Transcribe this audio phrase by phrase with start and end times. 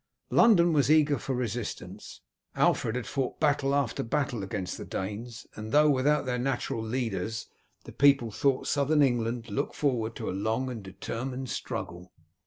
[0.31, 2.21] London was eager for resistance.
[2.55, 7.45] Alfred had fought battle after battle against the Danes, and though without their natural leaders,
[7.83, 12.11] the people throughout Southern England looked forward to a long and determined struggle.